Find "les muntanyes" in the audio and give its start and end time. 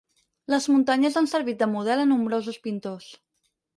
0.53-1.19